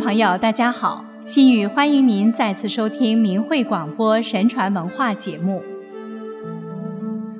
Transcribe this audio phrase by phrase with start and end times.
[0.00, 5.62] 朋友，大家好，心雨欢迎您再次收听明慧广播神传文化节目。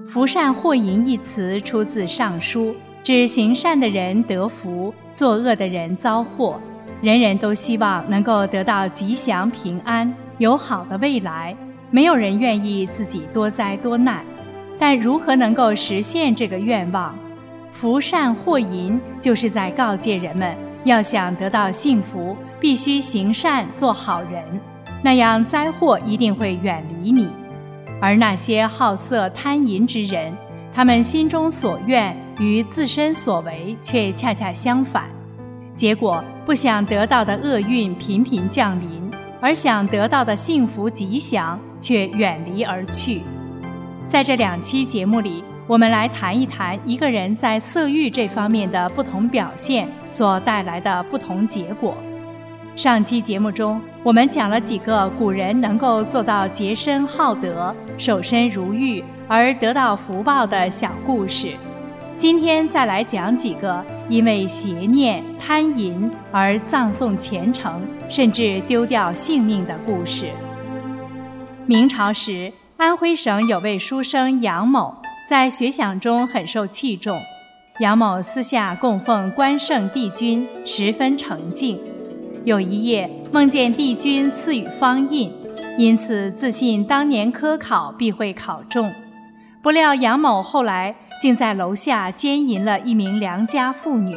[0.06, 2.70] 福善祸淫一词出自《尚书》，
[3.02, 6.58] 指行善的人得福，作恶的人遭祸。
[7.02, 11.54] 人人都希望能够得到吉祥平安，有好的未来，
[11.90, 14.24] 没有人愿意自己多灾多难。
[14.78, 17.14] 但如何能够实现这个愿望？
[17.72, 24.42] 福善祸淫，就是在告诫人们，要想得到幸福，必须行善做好人，
[25.02, 27.28] 那样灾祸一定会远离你。
[28.00, 30.32] 而那些好色贪淫之人，
[30.72, 35.04] 他们心中所愿与自身所为却恰恰相反，
[35.74, 43.22] 结果不想得到的厄运频频降临，而想得到的幸福吉祥却远离而去。
[44.06, 45.42] 在这两期节目里。
[45.68, 51.96] 我们来谈一谈一个人在色欲这方面的不同表现所带来的不同结果。
[52.76, 61.48] 上期节目中，我们讲了几个古人能够做到洁身好德、守身如玉而得到福报的小故事。
[62.16, 70.26] 今天再来讲几个因为邪念贪淫而葬送前程，甚至丢掉性命的故事。
[71.66, 74.94] 明朝时，安徽省有位书生杨某。
[75.26, 77.20] 在学想中很受器重，
[77.80, 81.76] 杨某私下供奉关圣帝君，十分诚敬。
[82.44, 85.32] 有一夜梦见帝君赐予方印，
[85.76, 88.88] 因此自信当年科考必会考中。
[89.60, 94.14] 不料杨某后来竟在楼下奸淫了一名良家妇女。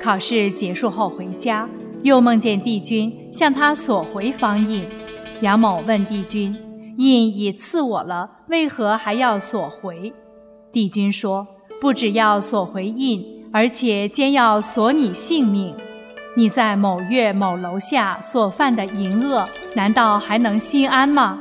[0.00, 1.68] 考试结束后回家，
[2.04, 4.86] 又梦见帝君向他索回方印。
[5.40, 6.56] 杨某问帝君。
[6.98, 10.12] 印已赐我了，为何还要索回？
[10.72, 11.46] 帝君说
[11.80, 15.74] ：“不只要索回印，而且兼要索你性命。
[16.36, 21.38] 你在某月某楼下所犯的淫恶，难道还能心安吗？”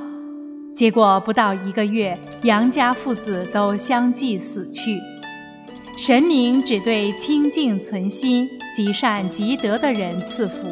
[0.76, 5.00] 结果不到一个月，杨家父子都相继死去。
[5.98, 10.66] 神明只对清净存心、积善积德的人赐福，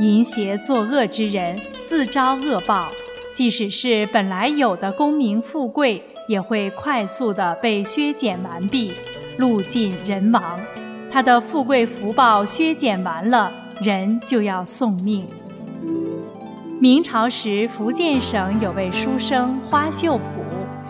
[0.00, 2.90] 淫邪作恶之人自招恶报。
[3.32, 8.92] 即使是本来有的功名富贵，也会快速的被削减完毕，
[9.38, 10.60] 路尽人亡。
[11.10, 15.26] 他的富贵福报削减完了，人就要送命。
[16.78, 20.42] 明朝时，福建省有位书生花秀普，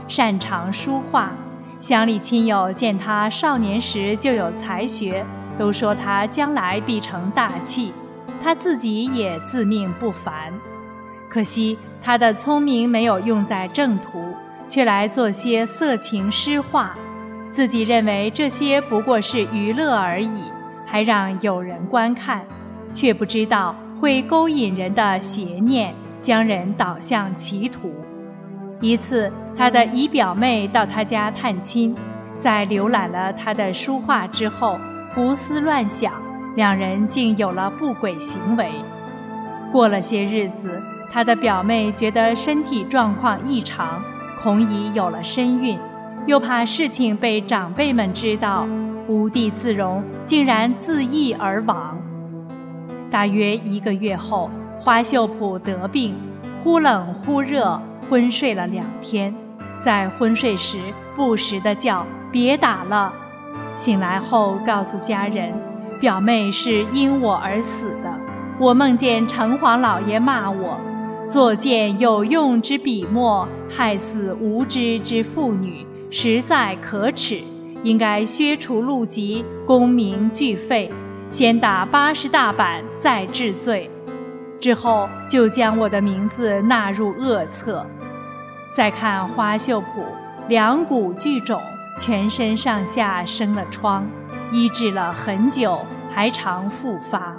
[0.08, 1.32] 擅长书画。
[1.80, 5.24] 乡里亲友见他少年时就有才学，
[5.58, 7.92] 都说他将来必成大器。
[8.42, 10.52] 他自己也自命不凡。
[11.28, 14.34] 可惜他的聪明没有用在正途，
[14.68, 16.96] 却来做些色情诗画，
[17.50, 20.50] 自己认为这些不过是娱乐而已，
[20.84, 22.42] 还让有人观看，
[22.92, 27.94] 却不知道会勾引人的邪念，将人导向歧途。
[28.80, 31.94] 一次，他的姨表妹到他家探亲，
[32.36, 34.76] 在浏览了他的书画之后，
[35.14, 36.12] 胡思乱想，
[36.56, 38.68] 两人竟有了不轨行为。
[39.70, 40.82] 过了些日子。
[41.12, 44.02] 他的表妹觉得身体状况异常，
[44.42, 45.78] 恐已有了身孕，
[46.24, 48.66] 又怕事情被长辈们知道，
[49.06, 51.98] 无地自容，竟然自缢而亡。
[53.10, 54.50] 大约一个月后，
[54.80, 56.14] 花秀普得病，
[56.64, 59.34] 忽冷忽热，昏睡了两天，
[59.80, 60.78] 在昏睡时
[61.14, 63.12] 不时的叫“别打了”。
[63.76, 65.52] 醒来后告诉家人，
[66.00, 68.10] 表妹是因我而死的，
[68.58, 70.80] 我梦见城隍老爷骂我。
[71.32, 77.40] 作践有用之笔墨，害死无知之妇女，实在可耻，
[77.82, 80.92] 应该削除禄籍，功名俱废，
[81.30, 83.90] 先打八十大板，再治罪。
[84.60, 87.86] 之后就将我的名字纳入恶册。
[88.70, 90.04] 再看花秀普，
[90.50, 91.58] 两股聚肿，
[91.98, 94.06] 全身上下生了疮，
[94.52, 95.78] 医治了很久，
[96.14, 97.34] 还常复发。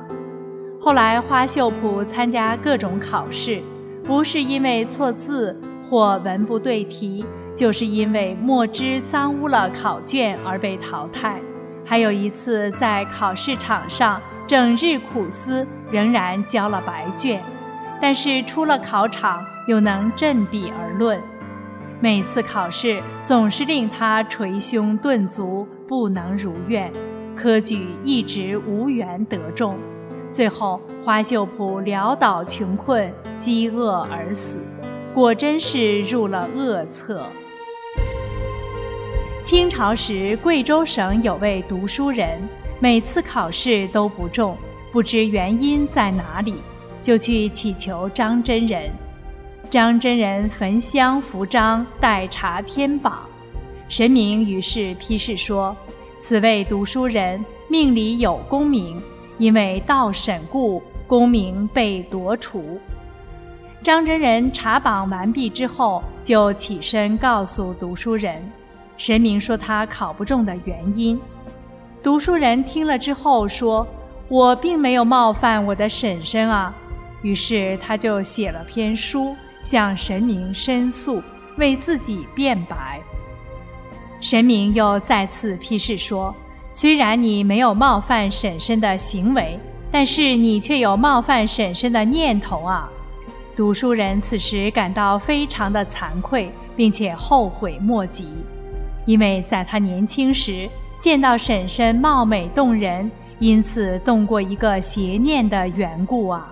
[0.82, 3.62] 后来花秀普参加各种考试。
[4.06, 5.60] 不是因为错字
[5.90, 11.40] 或文不对题，就是因为墨汁脏污了考卷而被淘汰。
[11.86, 17.42] 还有一次在考试场上整日苦思，仍然交了白卷，
[18.02, 21.20] 但是出了考场又能振笔而论。
[22.00, 26.92] 每次考试总是令他捶胸顿足，不能如愿，
[27.36, 29.78] 科举一直无缘得中。
[30.30, 34.62] 最后，花秀普潦倒穷困，饥饿而死，
[35.14, 37.26] 果真是入了恶册。
[39.44, 42.42] 清朝时，贵州省有位读书人，
[42.80, 44.56] 每次考试都不中，
[44.94, 46.56] 不知原因在哪里，
[47.02, 48.90] 就去祈求张真人。
[49.70, 53.24] 张真人焚香扶张，待查天宝。
[53.90, 55.76] 神明于是批示说
[56.22, 59.02] ：“此位读书人命里有功名，
[59.38, 60.82] 因为道审故，
[61.14, 62.80] 功名被夺除。”
[63.84, 68.42] 张真人查榜完毕之后，就起身告诉读书人，
[68.98, 71.22] 神明说他考不中的原因。
[72.02, 73.88] 读书人听了之后说
[74.28, 76.74] ：“我并没有冒犯我的婶婶啊。”
[77.22, 81.22] 于是他就写了篇书向神明申诉，
[81.58, 83.00] 为自己辩白。
[84.20, 86.34] 神明又再次批示说
[86.72, 89.60] ：“虽然你没有冒犯婶婶的行为，
[89.94, 92.90] 但是你却有冒犯婶婶的念头啊。”
[93.56, 98.28] 读书人此时感到非常的惭愧，并且后悔莫及，
[99.06, 100.68] 因为在他年轻时
[101.00, 106.50] 见到婶婶貌美动人，因此动过一个邪念的缘故啊。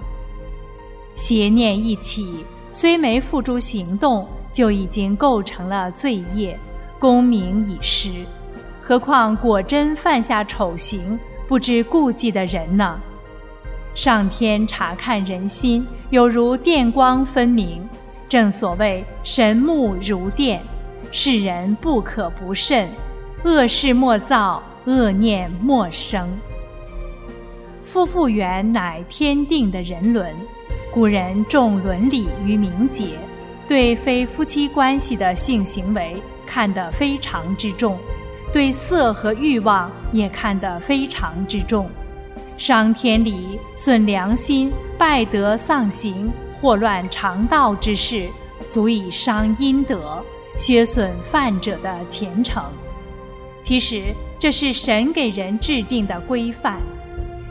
[1.15, 6.55] 邪念一起，虽没付诸行动，就已经构成了罪业，
[6.99, 8.11] 功名已失，
[8.79, 12.99] 何况果真犯下丑行，不知顾忌的人呢？
[13.93, 17.87] 上天查看人心，有如电光分明。
[18.29, 20.61] 正所谓神目如电，
[21.11, 22.87] 世人不可不慎。
[23.43, 26.29] 恶事莫造，恶念莫生。
[27.83, 30.33] 夫妇缘乃天定的人伦，
[30.93, 33.17] 古人重伦理于名节，
[33.67, 36.15] 对非夫妻关系的性行为
[36.45, 37.97] 看得非常之重，
[38.53, 41.89] 对色和欲望也看得非常之重。
[42.61, 46.31] 伤天理、损良心、败德丧行、
[46.61, 48.29] 祸乱常道之事，
[48.69, 50.23] 足以伤阴德，
[50.59, 52.63] 削损犯者的前程。
[53.63, 56.77] 其实这是神给人制定的规范，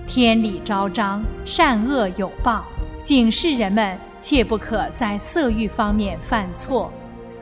[0.06, 2.64] 天理昭彰，善恶有报，
[3.02, 6.88] 警示人们切不可在色欲方面犯错，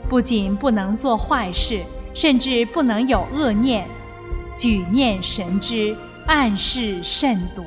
[0.08, 1.82] 不仅不能做坏事，
[2.14, 3.86] 甚至不能有恶念，
[4.56, 5.94] 举念神知。
[6.28, 7.64] 暗示慎独。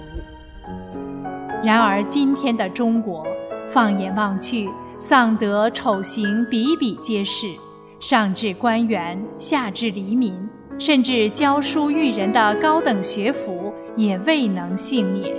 [1.63, 3.25] 然而，今天的中国，
[3.67, 4.69] 放眼望去，
[4.99, 7.47] 丧德丑行比比皆是，
[7.99, 10.47] 上至官员，下至黎民，
[10.77, 15.33] 甚至教书育人的高等学府也未能幸免。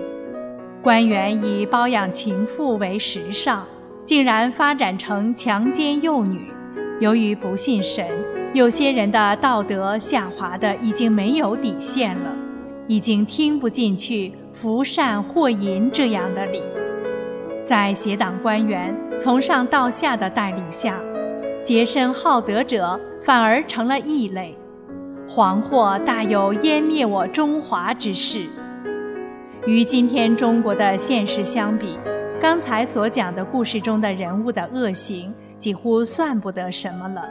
[0.82, 3.62] 官员以包养情妇为时尚，
[4.04, 6.50] 竟然发展成强奸幼女。
[6.98, 8.04] 由于不信神，
[8.52, 12.32] 有些人的道德下滑的已经没有底线了。
[12.88, 16.60] 已经听不进去福善祸淫这样的理，
[17.64, 20.98] 在邪党官员从上到下的带领下，
[21.62, 24.56] 洁身好德者反而成了异类，
[25.28, 28.46] 惶祸大有湮灭我中华之势。
[29.64, 31.96] 与今天中国的现实相比，
[32.40, 37.22] 刚才所讲的故事中的人物的恶行几乎算不得什么了。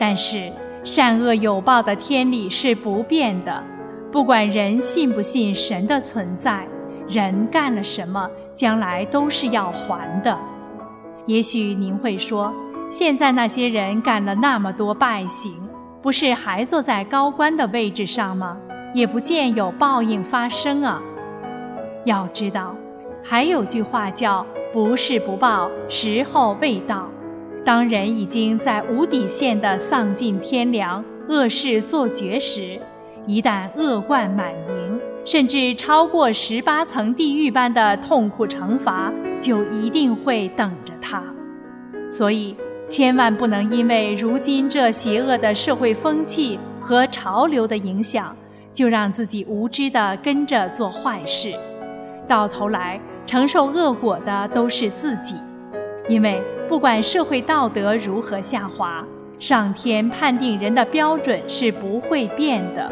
[0.00, 0.50] 但是
[0.82, 3.62] 善恶有报的天理是不变的。
[4.10, 6.66] 不管人信不信神的存在，
[7.08, 10.36] 人干了什么，将来都是要还的。
[11.26, 12.50] 也许您会说，
[12.90, 15.52] 现在那些人干了那么多败行，
[16.00, 18.56] 不是还坐在高官的位置上吗？
[18.94, 21.02] 也不见有报应发生啊。
[22.06, 22.74] 要知道，
[23.22, 27.06] 还有句话叫“不是不报，时候未到”。
[27.62, 32.80] 当人已经在无底线的丧尽天良、恶事做绝时，
[33.28, 41.22] 一旦恶贯满盈，甚至超过十八层地狱般的痛苦惩罚，就一定会等着他。
[42.08, 42.56] 所以，
[42.88, 48.34] 千万不能因为如今这邪恶的社会风气和潮流的影响，
[48.72, 51.52] 就让自己无知地跟着做坏事，
[52.26, 55.34] 到头来承受恶果的都是自己。
[56.08, 59.04] 因为不管社会道德如何下滑，
[59.38, 62.90] 上天判定人的标准是不会变的。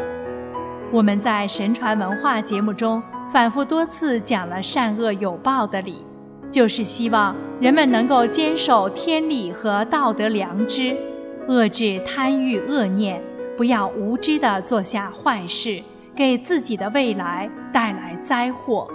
[0.89, 6.05] 我们在神传文化节目中反复多次讲了善恶有报的理，
[6.49, 10.95] 就是希望人们能够坚守天理和道德良知，
[11.49, 13.21] 遏制贪欲恶念，
[13.57, 15.81] 不要无知地做下坏事，
[16.15, 18.87] 给自己的未来带来灾祸。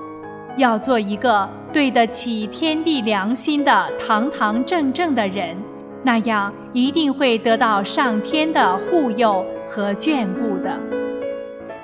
[0.56, 5.54] 要做一个对得起天地良心的堂堂正正的人，
[6.02, 10.51] 那样一定会得到上天的护佑和眷顾。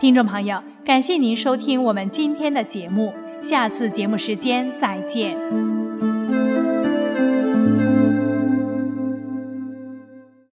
[0.00, 3.12] 听众朋友，感谢您收听我们今天的节目，
[3.42, 5.77] 下次节目时间再见。